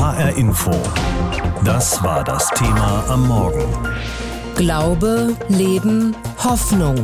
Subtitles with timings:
[0.00, 0.70] HR Info.
[1.62, 3.66] Das war das Thema am Morgen.
[4.54, 6.96] Glaube, Leben, Hoffnung.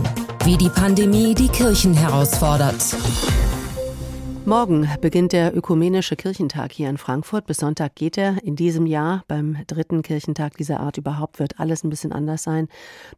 [0.44, 2.96] Wie die Pandemie die Kirchen herausfordert.
[4.46, 7.46] Morgen beginnt der Ökumenische Kirchentag hier in Frankfurt.
[7.46, 8.42] Bis Sonntag geht er.
[8.44, 12.68] In diesem Jahr, beim dritten Kirchentag dieser Art überhaupt, wird alles ein bisschen anders sein.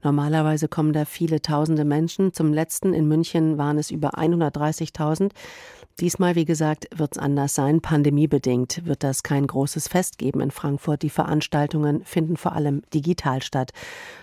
[0.02, 2.32] Normalerweise kommen da viele tausende Menschen.
[2.32, 5.30] Zum letzten in München waren es über 130.000.
[6.00, 7.80] Diesmal, wie gesagt, wird es anders sein.
[7.80, 11.02] Pandemiebedingt wird das kein großes Fest geben in Frankfurt.
[11.02, 13.72] Die Veranstaltungen finden vor allem digital statt.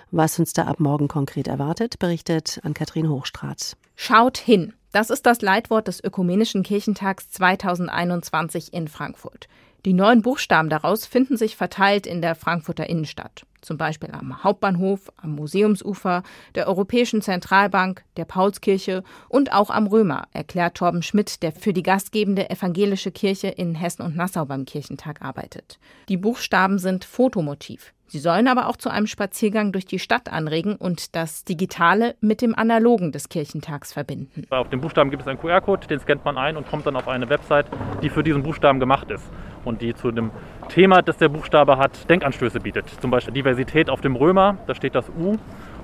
[0.09, 3.75] Was uns da ab morgen konkret erwartet, berichtet an Kathrin Hochstrat.
[3.95, 4.73] Schaut hin.
[4.93, 9.49] Das ist das Leitwort des Ökumenischen Kirchentags 2021 in Frankfurt.
[9.85, 15.11] Die neuen Buchstaben daraus finden sich verteilt in der Frankfurter Innenstadt, zum Beispiel am Hauptbahnhof,
[15.15, 16.23] am Museumsufer,
[16.55, 21.83] der Europäischen Zentralbank, der Paulskirche und auch am Römer, erklärt Torben Schmidt, der für die
[21.83, 25.77] gastgebende evangelische Kirche in Hessen und Nassau beim Kirchentag arbeitet.
[26.09, 27.93] Die Buchstaben sind Fotomotiv.
[28.07, 32.41] Sie sollen aber auch zu einem Spaziergang durch die Stadt anregen und das Digitale mit
[32.41, 34.47] dem Analogen des Kirchentags verbinden.
[34.49, 37.07] Auf dem Buchstaben gibt es einen QR-Code, den scannt man ein und kommt dann auf
[37.07, 37.67] eine Website,
[38.01, 39.25] die für diesen Buchstaben gemacht ist
[39.65, 40.31] und die zu dem
[40.69, 42.87] Thema, das der Buchstabe hat, Denkanstöße bietet.
[43.01, 45.37] Zum Beispiel Diversität auf dem Römer, da steht das U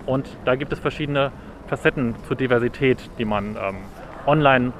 [0.05, 1.31] und da gibt es verschiedene
[1.67, 3.77] Facetten zur Diversität, die man ähm,
[4.25, 4.73] online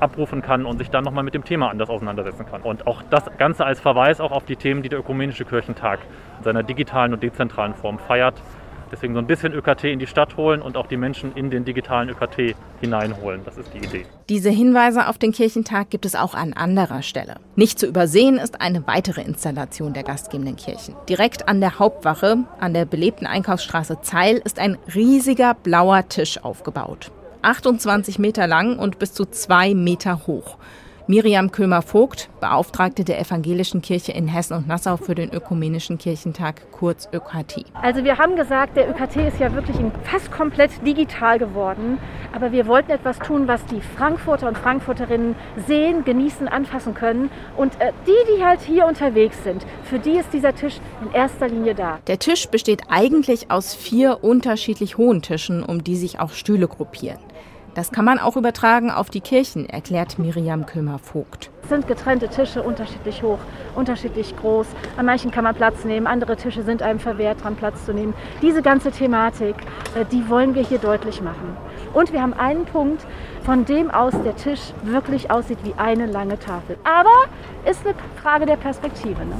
[0.00, 2.62] abrufen kann und sich dann nochmal mit dem Thema anders auseinandersetzen kann.
[2.62, 6.00] Und auch das Ganze als Verweis auch auf die Themen, die der Ökumenische Kirchentag
[6.38, 8.34] in seiner digitalen und dezentralen Form feiert.
[8.92, 11.64] Deswegen so ein bisschen ÖKT in die Stadt holen und auch die Menschen in den
[11.64, 13.40] digitalen ÖKT hineinholen.
[13.44, 14.04] Das ist die Idee.
[14.28, 17.36] Diese Hinweise auf den Kirchentag gibt es auch an anderer Stelle.
[17.56, 20.94] Nicht zu übersehen ist eine weitere Installation der gastgebenden Kirchen.
[21.08, 27.10] Direkt an der Hauptwache, an der belebten Einkaufsstraße Zeil, ist ein riesiger blauer Tisch aufgebaut.
[27.40, 30.58] 28 Meter lang und bis zu zwei Meter hoch.
[31.08, 37.08] Miriam Kömer-Vogt, Beauftragte der Evangelischen Kirche in Hessen und Nassau für den Ökumenischen Kirchentag, kurz
[37.12, 37.64] ÖKT.
[37.74, 41.98] Also wir haben gesagt, der ÖKT ist ja wirklich fast komplett digital geworden,
[42.32, 45.34] aber wir wollten etwas tun, was die Frankfurter und Frankfurterinnen
[45.66, 47.30] sehen, genießen, anfassen können.
[47.56, 51.48] Und äh, die, die halt hier unterwegs sind, für die ist dieser Tisch in erster
[51.48, 51.98] Linie da.
[52.06, 57.18] Der Tisch besteht eigentlich aus vier unterschiedlich hohen Tischen, um die sich auch Stühle gruppieren.
[57.74, 61.50] Das kann man auch übertragen auf die Kirchen, erklärt Miriam Kömer-Vogt.
[61.62, 63.38] Es sind getrennte Tische, unterschiedlich hoch,
[63.74, 64.66] unterschiedlich groß.
[64.98, 68.12] An manchen kann man Platz nehmen, andere Tische sind einem verwehrt, dran Platz zu nehmen.
[68.42, 69.56] Diese ganze Thematik,
[69.94, 71.56] äh, die wollen wir hier deutlich machen.
[71.94, 73.06] Und wir haben einen Punkt,
[73.42, 76.76] von dem aus der Tisch wirklich aussieht wie eine lange Tafel.
[76.84, 77.10] Aber
[77.70, 79.24] ist eine Frage der Perspektive.
[79.24, 79.36] Ne?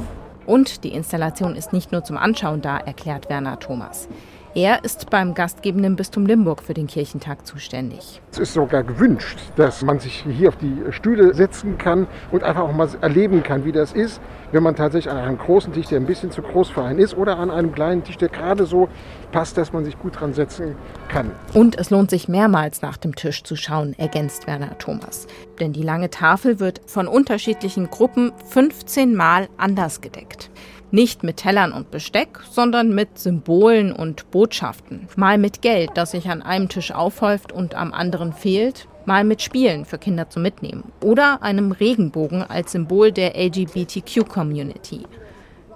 [0.47, 4.07] Und die Installation ist nicht nur zum Anschauen da, erklärt Werner Thomas.
[4.55, 8.21] Er ist beim gastgebenden Bistum Limburg für den Kirchentag zuständig.
[8.31, 12.61] Es ist sogar gewünscht, dass man sich hier auf die Stühle setzen kann und einfach
[12.61, 14.21] auch mal erleben kann, wie das ist,
[14.51, 17.17] wenn man tatsächlich an einem großen Tisch, der ein bisschen zu groß für einen ist,
[17.17, 18.89] oder an einem kleinen Tisch, der gerade so
[19.31, 20.75] passt, dass man sich gut dran setzen
[21.07, 21.31] kann.
[21.55, 25.25] Und es lohnt sich mehrmals nach dem Tisch zu schauen, ergänzt Werner Thomas.
[25.59, 30.51] Denn die lange Tafel wird von unterschiedlichen Gruppen 15 Mal anders gedeckt.
[30.93, 35.07] Nicht mit Tellern und Besteck, sondern mit Symbolen und Botschaften.
[35.15, 38.87] Mal mit Geld, das sich an einem Tisch aufhäuft und am anderen fehlt.
[39.07, 40.91] Mal mit Spielen für Kinder zum Mitnehmen.
[41.01, 45.07] Oder einem Regenbogen als Symbol der LGBTQ-Community.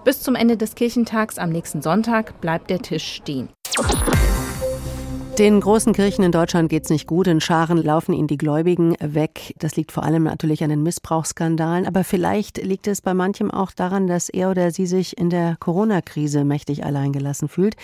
[0.05, 3.49] Bis zum Ende des Kirchentags am nächsten Sonntag bleibt der Tisch stehen.
[5.38, 7.28] Den großen Kirchen in Deutschland geht es nicht gut.
[7.28, 9.53] In Scharen laufen ihnen die Gläubigen weg.
[9.59, 11.86] Das liegt vor allem natürlich an den Missbrauchsskandalen.
[11.86, 15.56] Aber vielleicht liegt es bei manchem auch daran, dass er oder sie sich in der
[15.59, 17.76] Corona-Krise mächtig alleingelassen fühlt.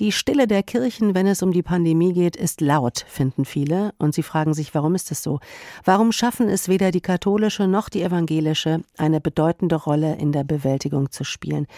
[0.00, 3.94] Die Stille der Kirchen, wenn es um die Pandemie geht, ist laut, finden viele.
[3.98, 5.38] Und sie fragen sich, warum ist es so?
[5.84, 11.12] Warum schaffen es weder die katholische noch die evangelische, eine bedeutende Rolle in der Bewältigung
[11.12, 11.68] zu spielen?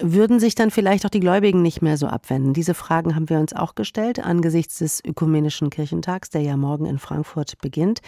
[0.00, 2.52] Würden sich dann vielleicht auch die Gläubigen nicht mehr so abwenden?
[2.52, 6.98] Diese Fragen haben wir uns auch gestellt angesichts des Ökumenischen Kirchentags, der ja morgen in
[6.98, 8.00] Frankfurt beginnt.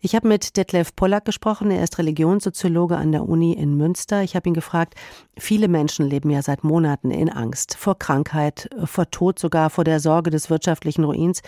[0.00, 1.72] Ich habe mit Detlef Pollack gesprochen.
[1.72, 4.22] Er ist Religionssoziologe an der Uni in Münster.
[4.22, 4.94] Ich habe ihn gefragt,
[5.36, 9.98] viele Menschen leben ja seit Monaten in Angst vor Krankheit, vor Tod, sogar vor der
[9.98, 11.42] Sorge des wirtschaftlichen Ruins.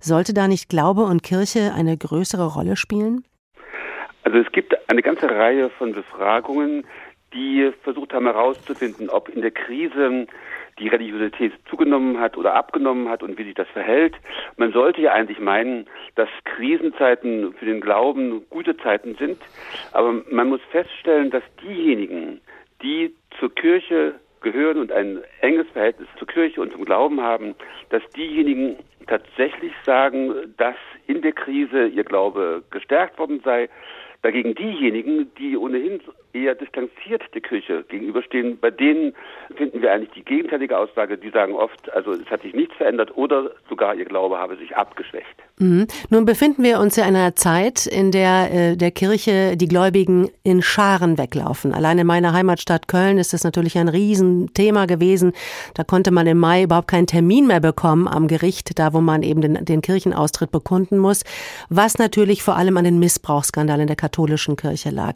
[0.00, 3.24] Sollte da nicht Glaube und Kirche eine größere Rolle spielen?
[4.24, 6.84] Also es gibt eine ganze Reihe von Befragungen,
[7.34, 10.26] die versucht haben herauszufinden, ob in der Krise
[10.78, 14.14] die Religiosität zugenommen hat oder abgenommen hat und wie sich das verhält.
[14.56, 19.38] Man sollte ja eigentlich meinen, dass Krisenzeiten für den Glauben gute Zeiten sind,
[19.92, 22.40] aber man muss feststellen, dass diejenigen,
[22.82, 27.54] die zur Kirche gehören und ein enges Verhältnis zur Kirche und zum Glauben haben,
[27.90, 28.76] dass diejenigen
[29.06, 30.76] tatsächlich sagen, dass
[31.06, 33.68] in der Krise ihr Glaube gestärkt worden sei,
[34.24, 36.00] Dagegen diejenigen, die ohnehin
[36.34, 39.14] eher distanziert der Kirche gegenüberstehen, bei denen
[39.56, 41.16] finden wir eigentlich die gegenteilige Aussage.
[41.16, 44.76] Die sagen oft, also es hat sich nichts verändert oder sogar ihr Glaube habe sich
[44.76, 45.26] abgeschwächt.
[45.58, 45.86] Mhm.
[46.10, 50.62] Nun befinden wir uns in einer Zeit, in der äh, der Kirche die Gläubigen in
[50.62, 51.72] Scharen weglaufen.
[51.72, 55.32] Allein in meiner Heimatstadt Köln ist das natürlich ein Riesenthema gewesen.
[55.74, 59.22] Da konnte man im Mai überhaupt keinen Termin mehr bekommen am Gericht, da wo man
[59.22, 61.22] eben den, den Kirchenaustritt bekunden muss,
[61.68, 65.14] was natürlich vor allem an den Missbrauchsskandalen der katholischen Kirche lag.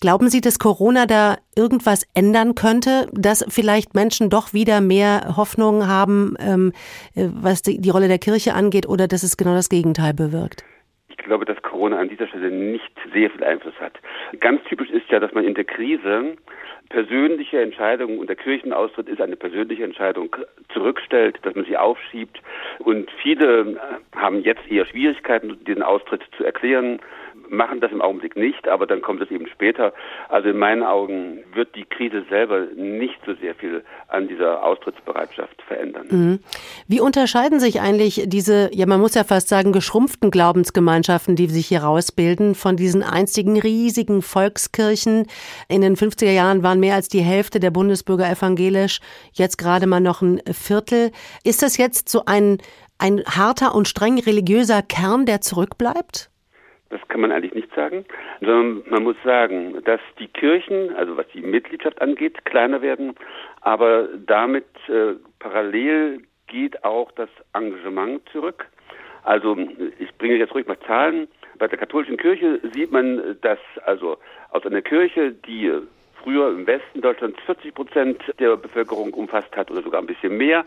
[0.00, 5.86] Glauben Sie, dass Corona da irgendwas ändern könnte, dass vielleicht Menschen doch wieder mehr Hoffnung
[5.86, 6.72] haben, ähm,
[7.14, 10.64] äh, was die, die Rolle der Kirche angeht, oder dass es genau das Gegenteil bewirkt?
[11.08, 13.94] Ich glaube, dass Corona an dieser Stelle nicht sehr viel Einfluss hat.
[14.40, 16.36] Ganz typisch ist ja, dass man in der Krise
[16.88, 20.34] persönliche Entscheidungen und der Kirchenaustritt ist eine persönliche Entscheidung
[20.72, 22.40] zurückstellt, dass man sie aufschiebt.
[22.78, 27.00] Und viele äh, haben jetzt eher Schwierigkeiten, diesen Austritt zu erklären
[27.48, 29.92] machen das im Augenblick nicht, aber dann kommt es eben später.
[30.28, 35.62] Also in meinen Augen wird die Krise selber nicht so sehr viel an dieser Austrittsbereitschaft
[35.62, 36.06] verändern.
[36.10, 36.38] Mhm.
[36.86, 41.66] Wie unterscheiden sich eigentlich diese, ja man muss ja fast sagen, geschrumpften Glaubensgemeinschaften, die sich
[41.66, 45.26] hier rausbilden, von diesen einstigen riesigen Volkskirchen?
[45.68, 49.00] In den 50er Jahren waren mehr als die Hälfte der Bundesbürger evangelisch,
[49.32, 51.12] jetzt gerade mal noch ein Viertel.
[51.44, 52.58] Ist das jetzt so ein,
[52.98, 56.30] ein harter und streng religiöser Kern, der zurückbleibt?
[56.90, 58.06] Das kann man eigentlich nicht sagen,
[58.40, 63.14] sondern man muss sagen, dass die Kirchen, also was die Mitgliedschaft angeht, kleiner werden,
[63.60, 68.66] aber damit äh, parallel geht auch das Engagement zurück.
[69.22, 69.56] Also
[69.98, 71.28] ich bringe jetzt ruhig mal Zahlen.
[71.58, 74.16] Bei der katholischen Kirche sieht man, dass also
[74.50, 75.70] aus einer Kirche, die
[76.22, 80.64] früher im Westen Deutschlands 40 Prozent der Bevölkerung umfasst hat oder sogar ein bisschen mehr,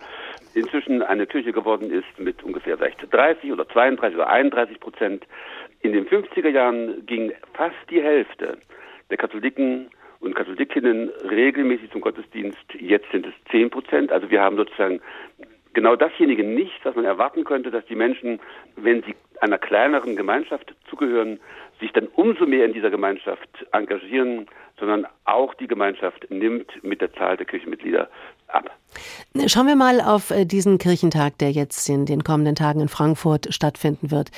[0.54, 5.26] inzwischen eine Kirche geworden ist mit ungefähr vielleicht 30 oder 32 oder 31 Prozent.
[5.82, 8.58] In den 50er Jahren ging fast die Hälfte
[9.10, 9.90] der Katholiken
[10.20, 12.60] und Katholikinnen regelmäßig zum Gottesdienst.
[12.80, 14.12] Jetzt sind es 10 Prozent.
[14.12, 15.02] Also wir haben sozusagen
[15.74, 18.40] genau dasjenige nicht, was man erwarten könnte, dass die Menschen,
[18.76, 21.40] wenn sie einer kleineren Gemeinschaft zugehören,
[21.80, 24.48] sich dann umso mehr in dieser Gemeinschaft engagieren,
[24.80, 28.10] sondern auch die Gemeinschaft nimmt mit der Zahl der Kirchenmitglieder
[28.48, 28.70] ab.
[29.48, 33.54] Schauen wir mal auf äh, diesen Kirchentag, der jetzt in den kommenden Tagen in Frankfurt
[33.54, 34.30] stattfinden wird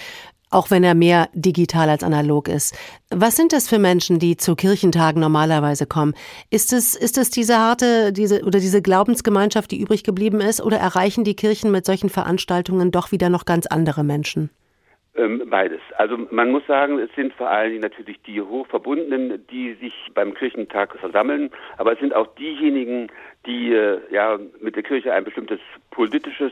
[0.54, 2.78] auch wenn er mehr digital als analog ist.
[3.10, 6.14] Was sind das für Menschen, die zu Kirchentagen normalerweise kommen?
[6.50, 10.78] Ist es, ist es diese harte, diese, oder diese Glaubensgemeinschaft, die übrig geblieben ist, oder
[10.78, 14.50] erreichen die Kirchen mit solchen Veranstaltungen doch wieder noch ganz andere Menschen?
[15.16, 15.80] Ähm, beides.
[15.98, 20.34] Also man muss sagen, es sind vor allen Dingen natürlich die Hochverbundenen, die sich beim
[20.34, 23.12] Kirchentag versammeln, aber es sind auch diejenigen,
[23.46, 25.60] die äh, ja mit der Kirche ein bestimmtes
[25.92, 26.52] politisches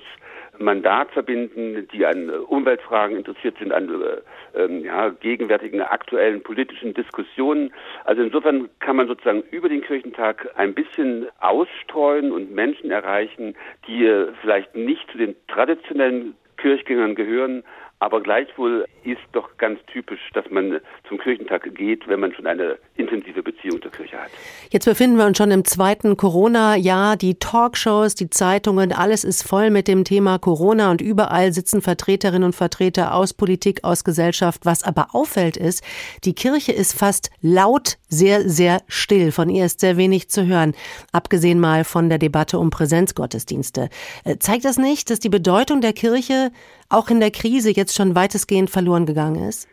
[0.58, 6.94] Mandat verbinden, die an äh, Umweltfragen interessiert sind, an äh, ähm, ja, gegenwärtigen aktuellen politischen
[6.94, 7.74] Diskussionen.
[8.06, 13.56] Also insofern kann man sozusagen über den Kirchentag ein bisschen ausstreuen und Menschen erreichen,
[13.88, 17.64] die äh, vielleicht nicht zu den traditionellen Kirchgängern gehören,
[18.02, 22.80] aber gleichwohl ist doch ganz typisch, dass man zum Kirchentag geht, wenn man schon eine
[22.96, 24.32] intensive Beziehung zur Kirche hat.
[24.72, 27.16] Jetzt befinden wir uns schon im zweiten Corona-Jahr.
[27.16, 32.44] Die Talkshows, die Zeitungen, alles ist voll mit dem Thema Corona und überall sitzen Vertreterinnen
[32.44, 34.62] und Vertreter aus Politik, aus Gesellschaft.
[34.66, 35.84] Was aber auffällt ist,
[36.24, 39.32] die Kirche ist fast laut sehr, sehr still.
[39.32, 40.74] Von ihr ist sehr wenig zu hören.
[41.12, 43.90] Abgesehen mal von der Debatte um Präsenzgottesdienste.
[44.26, 46.52] Äh, zeigt das nicht, dass die Bedeutung der Kirche
[46.92, 49.68] auch in der Krise jetzt schon weitestgehend verloren gegangen ist?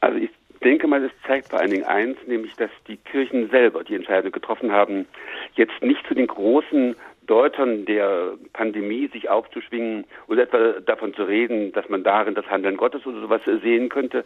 [0.00, 0.30] Also ich
[0.62, 4.32] denke mal, es zeigt vor allen Dingen eins, nämlich dass die Kirchen selber die Entscheidung
[4.32, 5.06] getroffen haben,
[5.54, 11.72] jetzt nicht zu den großen Deutern der Pandemie sich aufzuschwingen oder etwa davon zu reden,
[11.72, 14.24] dass man darin das Handeln Gottes oder sowas sehen könnte.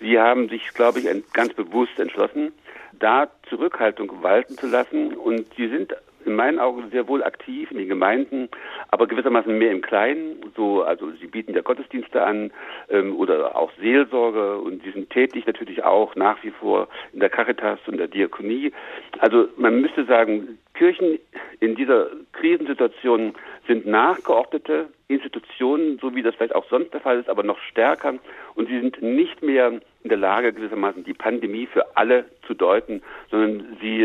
[0.00, 2.52] Sie haben sich, glaube ich, ganz bewusst entschlossen,
[2.98, 5.94] da Zurückhaltung walten zu lassen und sie sind
[6.26, 8.48] in meinen Augen sehr wohl aktiv in den Gemeinden,
[8.88, 10.52] aber gewissermaßen mehr im Kleinen.
[10.56, 12.50] So, also sie bieten ja Gottesdienste an
[12.90, 17.30] ähm, oder auch Seelsorge und sie sind tätig natürlich auch nach wie vor in der
[17.30, 18.72] Caritas und der Diakonie.
[19.18, 21.18] Also man müsste sagen, Kirchen
[21.60, 23.34] in dieser Krisensituation
[23.66, 28.14] sind nachgeordnete Institutionen, so wie das vielleicht auch sonst der Fall ist, aber noch stärker.
[28.54, 29.68] Und sie sind nicht mehr
[30.02, 34.02] in der Lage, gewissermaßen die Pandemie für alle zu deuten, sondern sie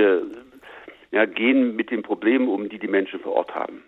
[1.11, 3.83] ja, gehen mit den Problemen um, die die Menschen vor Ort haben.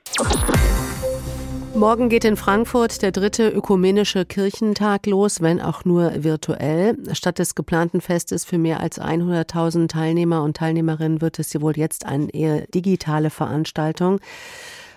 [1.76, 6.96] Morgen geht in Frankfurt der dritte ökumenische Kirchentag los, wenn auch nur virtuell.
[7.14, 12.06] Statt des geplanten Festes für mehr als 100.000 Teilnehmer und Teilnehmerinnen wird es wohl jetzt
[12.06, 14.20] eine eher digitale Veranstaltung.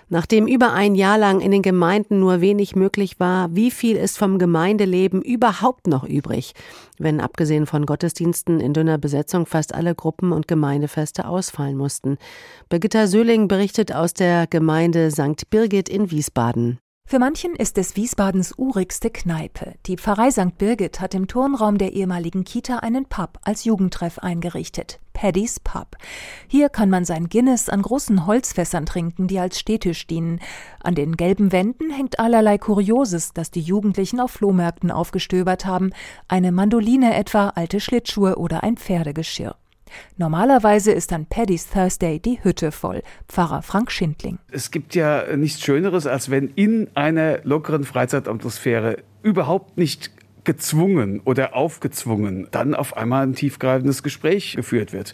[0.09, 4.17] Nachdem über ein Jahr lang in den Gemeinden nur wenig möglich war, wie viel ist
[4.17, 6.53] vom Gemeindeleben überhaupt noch übrig,
[6.97, 12.17] wenn abgesehen von Gottesdiensten in dünner Besetzung fast alle Gruppen und Gemeindefeste ausfallen mussten?
[12.69, 15.49] Birgitta Söhling berichtet aus der Gemeinde St.
[15.49, 16.79] Birgit in Wiesbaden.
[17.09, 19.75] Für manchen ist es Wiesbadens urigste Kneipe.
[19.85, 20.57] Die Pfarrei St.
[20.57, 24.99] Birgit hat im Turnraum der ehemaligen Kita einen Pub als Jugendtreff eingerichtet.
[25.13, 25.95] Paddy's Pub.
[26.49, 30.41] Hier kann man sein Guinness an großen Holzfässern trinken, die als Stehtisch dienen.
[30.83, 35.91] An den gelben Wänden hängt allerlei Kurioses, das die Jugendlichen auf Flohmärkten aufgestöbert haben.
[36.27, 39.55] Eine Mandoline etwa, alte Schlittschuhe oder ein Pferdegeschirr.
[40.17, 43.03] Normalerweise ist an Paddy's Thursday die Hütte voll.
[43.27, 44.39] Pfarrer Frank Schindling.
[44.51, 50.11] Es gibt ja nichts Schöneres, als wenn in einer lockeren Freizeitatmosphäre überhaupt nicht
[50.43, 55.13] gezwungen oder aufgezwungen dann auf einmal ein tiefgreifendes Gespräch geführt wird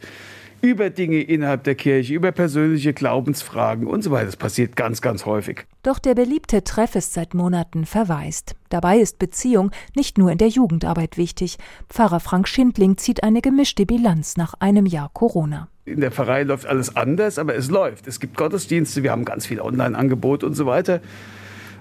[0.63, 4.27] über Dinge innerhalb der Kirche, über persönliche Glaubensfragen und so weiter.
[4.27, 5.65] Das passiert ganz, ganz häufig.
[5.83, 8.55] Doch der beliebte Treff ist seit Monaten verwaist.
[8.69, 11.57] Dabei ist Beziehung nicht nur in der Jugendarbeit wichtig.
[11.89, 15.67] Pfarrer Frank Schindling zieht eine gemischte Bilanz nach einem Jahr Corona.
[15.83, 18.07] In der Pfarrei läuft alles anders, aber es läuft.
[18.07, 21.01] Es gibt Gottesdienste, wir haben ganz viele Online-Angebote und so weiter.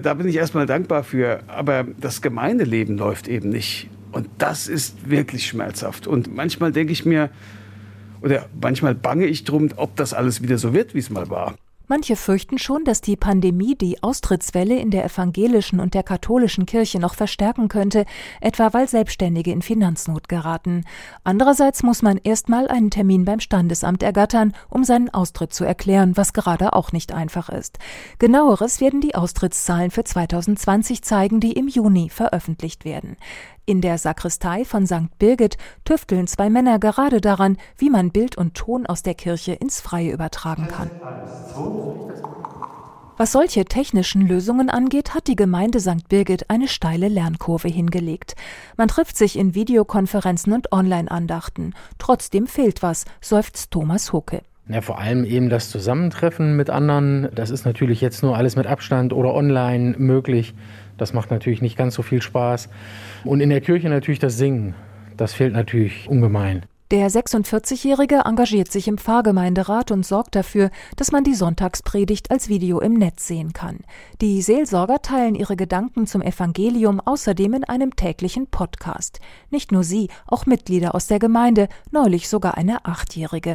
[0.00, 1.38] Da bin ich erstmal dankbar für.
[1.46, 3.88] Aber das Gemeindeleben läuft eben nicht.
[4.10, 6.08] Und das ist wirklich schmerzhaft.
[6.08, 7.30] Und manchmal denke ich mir,
[8.22, 11.54] oder manchmal bange ich drum, ob das alles wieder so wird, wie es mal war.
[11.88, 16.98] Manche fürchten schon, dass die Pandemie die Austrittswelle in der evangelischen und der katholischen Kirche
[16.98, 18.06] noch verstärken könnte,
[18.40, 20.84] etwa weil Selbstständige in Finanznot geraten.
[21.22, 26.32] Andererseits muss man erstmal einen Termin beim Standesamt ergattern, um seinen Austritt zu erklären, was
[26.32, 27.78] gerade auch nicht einfach ist.
[28.18, 33.18] Genaueres werden die Austrittszahlen für 2020 zeigen, die im Juni veröffentlicht werden.
[33.64, 35.16] In der Sakristei von St.
[35.20, 39.80] Birgit tüfteln zwei Männer gerade daran, wie man Bild und Ton aus der Kirche ins
[39.80, 40.90] Freie übertragen kann.
[43.16, 46.08] Was solche technischen Lösungen angeht, hat die Gemeinde St.
[46.08, 48.34] Birgit eine steile Lernkurve hingelegt.
[48.76, 51.74] Man trifft sich in Videokonferenzen und Online-Andachten.
[51.98, 54.42] Trotzdem fehlt was, seufzt Thomas Hucke.
[54.68, 57.28] Ja, vor allem eben das Zusammentreffen mit anderen.
[57.34, 60.54] Das ist natürlich jetzt nur alles mit Abstand oder online möglich.
[60.98, 62.68] Das macht natürlich nicht ganz so viel Spaß.
[63.24, 64.74] Und in der Kirche natürlich das Singen.
[65.16, 66.66] Das fehlt natürlich ungemein.
[66.92, 72.80] Der 46-Jährige engagiert sich im Pfarrgemeinderat und sorgt dafür, dass man die Sonntagspredigt als Video
[72.80, 73.78] im Netz sehen kann.
[74.20, 79.20] Die Seelsorger teilen ihre Gedanken zum Evangelium außerdem in einem täglichen Podcast.
[79.48, 83.54] Nicht nur sie, auch Mitglieder aus der Gemeinde, neulich sogar eine Achtjährige.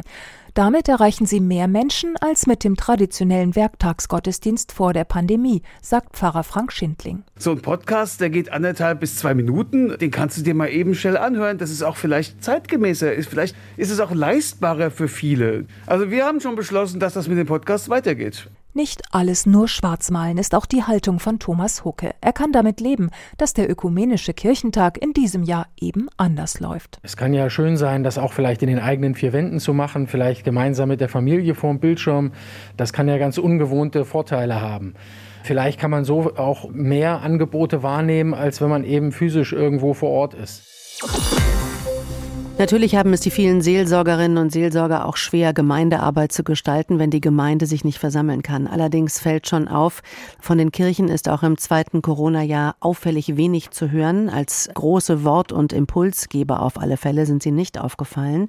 [0.54, 6.44] Damit erreichen sie mehr Menschen als mit dem traditionellen Werktagsgottesdienst vor der Pandemie, sagt Pfarrer
[6.44, 7.22] Frank Schindling.
[7.38, 10.94] So ein Podcast, der geht anderthalb bis zwei Minuten, den kannst du dir mal eben
[10.94, 11.58] schnell anhören.
[11.58, 15.66] Das ist auch vielleicht zeitgemäßer, ist, vielleicht ist es auch leistbarer für viele.
[15.86, 18.48] Also wir haben schon beschlossen, dass das mit dem Podcast weitergeht.
[18.78, 22.14] Nicht alles nur Schwarzmalen ist auch die Haltung von Thomas Hucke.
[22.20, 27.00] Er kann damit leben, dass der ökumenische Kirchentag in diesem Jahr eben anders läuft.
[27.02, 30.06] Es kann ja schön sein, das auch vielleicht in den eigenen vier Wänden zu machen,
[30.06, 32.30] vielleicht gemeinsam mit der Familie vor dem Bildschirm.
[32.76, 34.94] Das kann ja ganz ungewohnte Vorteile haben.
[35.42, 40.10] Vielleicht kann man so auch mehr Angebote wahrnehmen, als wenn man eben physisch irgendwo vor
[40.10, 40.62] Ort ist.
[42.58, 47.20] Natürlich haben es die vielen Seelsorgerinnen und Seelsorger auch schwer, Gemeindearbeit zu gestalten, wenn die
[47.20, 48.66] Gemeinde sich nicht versammeln kann.
[48.66, 50.02] Allerdings fällt schon auf,
[50.40, 54.28] von den Kirchen ist auch im zweiten Corona-Jahr auffällig wenig zu hören.
[54.28, 58.48] Als große Wort- und Impulsgeber auf alle Fälle sind sie nicht aufgefallen.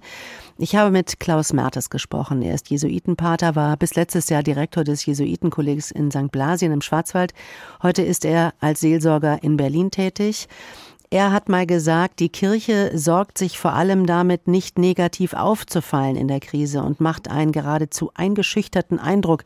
[0.58, 2.42] Ich habe mit Klaus Mertes gesprochen.
[2.42, 6.32] Er ist Jesuitenpater, war bis letztes Jahr Direktor des Jesuitenkollegs in St.
[6.32, 7.36] Blasien im Schwarzwald.
[7.84, 10.48] Heute ist er als Seelsorger in Berlin tätig.
[11.12, 16.28] Er hat mal gesagt, die Kirche sorgt sich vor allem damit, nicht negativ aufzufallen in
[16.28, 19.44] der Krise und macht einen geradezu eingeschüchterten Eindruck.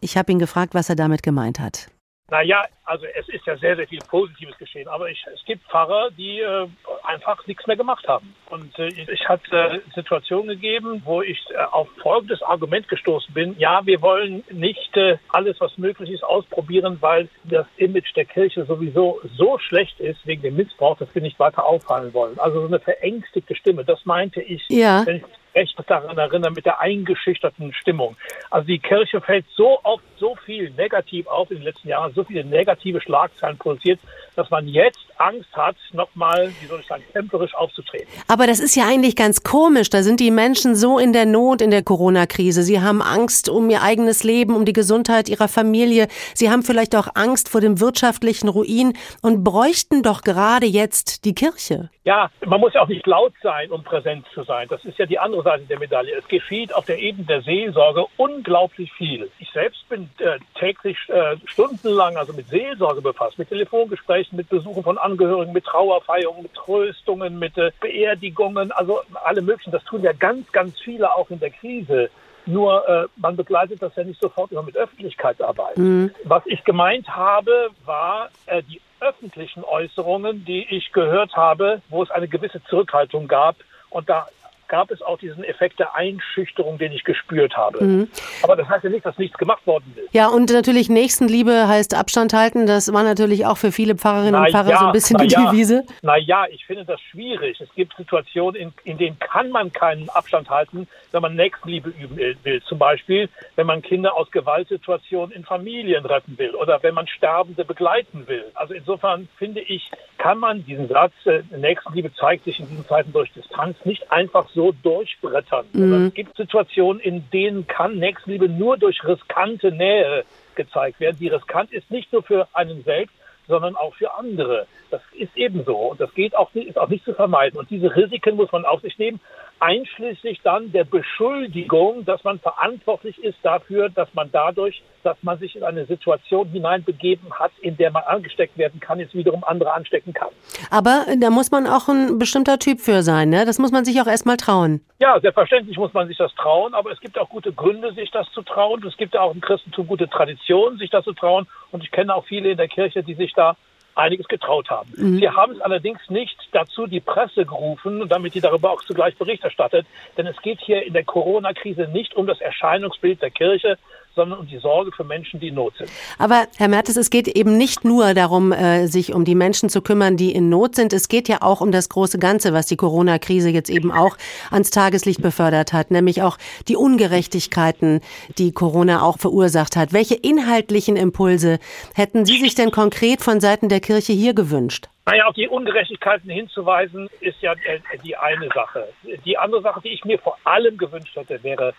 [0.00, 1.90] Ich habe ihn gefragt, was er damit gemeint hat.
[2.28, 6.10] Naja, also es ist ja sehr, sehr viel Positives geschehen, aber ich, es gibt Pfarrer,
[6.10, 6.66] die äh,
[7.04, 8.34] einfach nichts mehr gemacht haben.
[8.50, 13.56] Und äh, ich hatte äh, Situationen gegeben, wo ich äh, auf folgendes Argument gestoßen bin.
[13.58, 18.64] Ja, wir wollen nicht äh, alles, was möglich ist, ausprobieren, weil das Image der Kirche
[18.64, 22.40] sowieso so schlecht ist wegen dem Missbrauch, dass wir nicht weiter auffallen wollen.
[22.40, 25.06] Also so eine verängstigte Stimme, das meinte ich, ja.
[25.06, 25.24] wenn ich
[25.56, 28.16] recht daran erinnere, mit der eingeschüchterten Stimmung.
[28.50, 32.22] Also die Kirche fällt so oft so viel negativ auf in den letzten Jahren, so
[32.22, 33.98] viele negative Schlagzeilen produziert,
[34.36, 38.06] dass man jetzt Angst hat, nochmal, wie soll ich sagen, templarisch aufzutreten.
[38.28, 39.90] Aber das ist ja eigentlich ganz komisch.
[39.90, 42.62] Da sind die Menschen so in der Not in der Corona-Krise.
[42.62, 46.08] Sie haben Angst um ihr eigenes Leben, um die Gesundheit ihrer Familie.
[46.34, 51.34] Sie haben vielleicht auch Angst vor dem wirtschaftlichen Ruin und bräuchten doch gerade jetzt die
[51.34, 51.90] Kirche.
[52.04, 54.68] Ja, man muss ja auch nicht laut sein, um präsent zu sein.
[54.68, 56.14] Das ist ja die andere Seite der Medaille.
[56.16, 59.28] Es geschieht auf der Ebene der Seelsorge unglaublich viel.
[59.40, 64.82] Ich selbst bin äh, täglich äh, stundenlang also mit Seelsorge befasst, mit Telefongesprächen, mit Besuchen
[64.82, 69.70] von Angehörigen, mit Trauerfeierungen, mit Tröstungen, mit äh, Beerdigungen, also alle möglichen.
[69.70, 72.10] Das tun ja ganz, ganz viele auch in der Krise.
[72.46, 75.76] Nur äh, man begleitet das ja nicht sofort immer mit Öffentlichkeitsarbeit.
[75.76, 76.12] Mhm.
[76.24, 82.10] Was ich gemeint habe, war äh, die öffentlichen Äußerungen, die ich gehört habe, wo es
[82.10, 83.56] eine gewisse Zurückhaltung gab.
[83.90, 84.26] Und da
[84.68, 87.82] gab es auch diesen Effekt der Einschüchterung, den ich gespürt habe.
[87.82, 88.08] Mhm.
[88.42, 90.12] Aber das heißt ja nicht, dass nichts gemacht worden ist.
[90.12, 92.66] Ja, und natürlich Nächstenliebe heißt Abstand halten.
[92.66, 95.28] Das war natürlich auch für viele Pfarrerinnen na und Pfarrer ja, so ein bisschen die
[95.28, 95.50] ja.
[95.50, 95.84] Devise.
[96.02, 97.60] Naja, ich finde das schwierig.
[97.60, 102.16] Es gibt Situationen, in, in denen kann man keinen Abstand halten, wenn man Nächstenliebe üben
[102.16, 102.62] will.
[102.62, 107.64] Zum Beispiel, wenn man Kinder aus Gewaltsituationen in Familien retten will oder wenn man Sterbende
[107.64, 108.44] begleiten will.
[108.54, 113.12] Also insofern finde ich, kann man diesen Satz, äh, Nächstenliebe zeigt sich in diesen Zeiten
[113.12, 115.66] durch Distanz, nicht einfach so durchbrettern.
[115.72, 116.06] Mhm.
[116.06, 121.16] Es gibt Situationen, in denen kann Nächstenliebe nur durch riskante Nähe gezeigt werden.
[121.20, 123.14] Die riskant ist nicht nur für einen selbst,
[123.46, 124.66] sondern auch für andere.
[124.90, 127.58] Das ist ebenso und das geht auch, ist auch nicht zu vermeiden.
[127.58, 129.20] Und diese Risiken muss man auf sich nehmen
[129.60, 135.56] einschließlich dann der Beschuldigung, dass man verantwortlich ist dafür, dass man dadurch, dass man sich
[135.56, 140.12] in eine Situation hineinbegeben hat, in der man angesteckt werden kann, jetzt wiederum andere anstecken
[140.12, 140.28] kann.
[140.70, 143.44] Aber da muss man auch ein bestimmter Typ für sein, ne?
[143.44, 144.80] Das muss man sich auch erstmal trauen.
[144.98, 148.30] Ja, selbstverständlich muss man sich das trauen, aber es gibt auch gute Gründe, sich das
[148.32, 148.84] zu trauen.
[148.86, 151.46] Es gibt ja auch im Christentum gute Traditionen, sich das zu trauen.
[151.70, 153.56] Und ich kenne auch viele in der Kirche, die sich da
[153.96, 154.92] einiges getraut haben.
[154.96, 155.18] Mhm.
[155.18, 159.42] Sie haben es allerdings nicht dazu die Presse gerufen, damit die darüber auch zugleich Bericht
[159.44, 159.86] erstattet.
[160.16, 163.78] Denn es geht hier in der Corona-Krise nicht um das Erscheinungsbild der Kirche,
[164.16, 165.90] sondern um die Sorge für Menschen, die in Not sind.
[166.18, 169.82] Aber Herr Mertes, es geht eben nicht nur darum, äh, sich um die Menschen zu
[169.82, 170.92] kümmern, die in Not sind.
[170.92, 174.16] Es geht ja auch um das große Ganze, was die Corona-Krise jetzt eben auch
[174.50, 178.00] ans Tageslicht befördert hat, nämlich auch die Ungerechtigkeiten,
[178.38, 179.92] die Corona auch verursacht hat.
[179.92, 181.58] Welche inhaltlichen Impulse
[181.94, 184.88] hätten Sie sich denn konkret von Seiten der Kirche hier gewünscht?
[185.04, 188.88] Naja, auf die Ungerechtigkeiten hinzuweisen, ist ja äh, die eine Sache.
[189.24, 191.74] Die andere Sache, die ich mir vor allem gewünscht hätte, wäre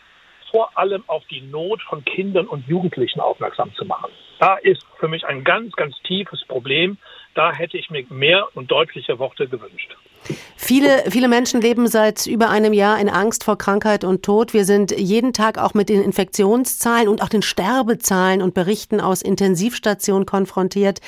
[0.51, 4.11] vor allem auf die Not von Kindern und Jugendlichen aufmerksam zu machen.
[4.39, 6.97] Da ist für mich ein ganz, ganz tiefes Problem.
[7.33, 9.95] Da hätte ich mir mehr und deutliche Worte gewünscht.
[10.55, 14.53] Viele, viele Menschen leben seit über einem Jahr in Angst vor Krankheit und Tod.
[14.53, 19.21] Wir sind jeden Tag auch mit den Infektionszahlen und auch den Sterbezahlen und Berichten aus
[19.21, 20.99] Intensivstationen konfrontiert.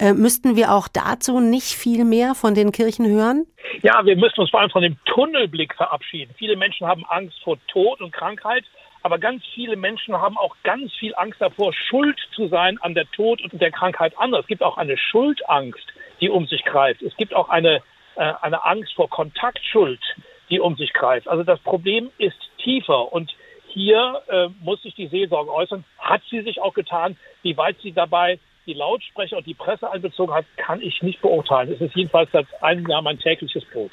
[0.00, 3.46] Äh, müssten wir auch dazu nicht viel mehr von den Kirchen hören?
[3.82, 6.34] Ja, wir müssen uns vor allem von dem Tunnelblick verabschieden.
[6.38, 8.64] Viele Menschen haben Angst vor Tod und Krankheit.
[9.04, 13.04] Aber ganz viele Menschen haben auch ganz viel Angst davor, schuld zu sein an der
[13.10, 14.40] Tod und der Krankheit anderer.
[14.40, 17.02] Es gibt auch eine Schuldangst, die um sich greift.
[17.02, 17.82] Es gibt auch eine,
[18.16, 20.00] äh, eine Angst vor Kontaktschuld,
[20.48, 21.28] die um sich greift.
[21.28, 23.30] Also das Problem ist tiefer und
[23.68, 25.84] hier äh, muss sich die Seelsorge äußern.
[25.98, 27.18] Hat sie sich auch getan?
[27.42, 31.72] Wie weit sie dabei die Lautsprecher und die Presse einbezogen hat, kann ich nicht beurteilen.
[31.72, 33.90] Es ist jedenfalls seit einem Jahr mein tägliches Brot.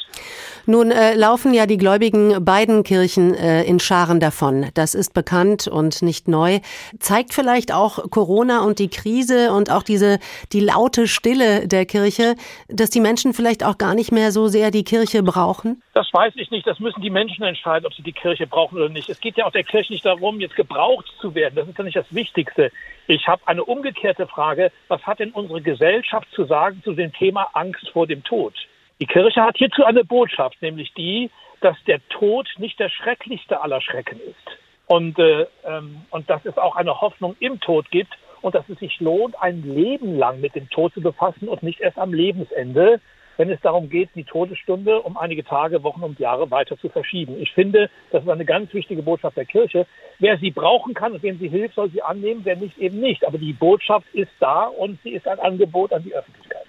[0.65, 4.67] Nun äh, laufen ja die Gläubigen beiden Kirchen äh, in Scharen davon.
[4.73, 6.59] Das ist bekannt und nicht neu.
[6.99, 10.19] Zeigt vielleicht auch Corona und die Krise und auch diese
[10.53, 12.35] die laute Stille der Kirche,
[12.67, 15.81] dass die Menschen vielleicht auch gar nicht mehr so sehr die Kirche brauchen?
[15.93, 16.67] Das weiß ich nicht.
[16.67, 19.09] Das müssen die Menschen entscheiden, ob sie die Kirche brauchen oder nicht.
[19.09, 21.55] Es geht ja auch der Kirche nicht darum, jetzt gebraucht zu werden.
[21.55, 22.71] Das ist ja nicht das Wichtigste.
[23.07, 24.27] Ich habe eine umgekehrte
[24.61, 24.71] Frage.
[24.87, 28.53] Was hat denn unsere Gesellschaft zu sagen zu dem Thema Angst vor dem Tod?
[28.99, 33.81] Die Kirche hat hierzu eine Botschaft, nämlich die, dass der Tod nicht der schrecklichste aller
[33.81, 34.57] Schrecken ist.
[34.87, 38.79] Und, äh, ähm, und dass es auch eine Hoffnung im Tod gibt und dass es
[38.79, 42.99] sich lohnt, ein Leben lang mit dem Tod zu befassen und nicht erst am Lebensende,
[43.37, 47.35] wenn es darum geht, die Todesstunde um einige Tage, Wochen und Jahre weiter zu verschieben.
[47.39, 49.85] Ich finde, das ist eine ganz wichtige Botschaft der Kirche.
[50.19, 53.25] Wer sie brauchen kann und wem sie hilft, soll sie annehmen, wer nicht, eben nicht.
[53.25, 56.65] Aber die Botschaft ist da und sie ist ein Angebot an die Öffentlichkeit.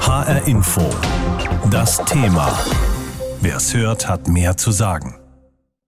[0.00, 0.82] HR Info.
[1.70, 2.48] Das Thema.
[3.40, 5.21] Wer es hört, hat mehr zu sagen.